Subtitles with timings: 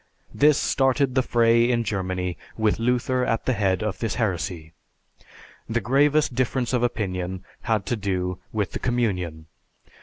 [0.33, 4.73] This started the fray in Germany with Luther at the head of this heresy.
[5.69, 9.45] The gravest difference of opinion had to do with the Communion.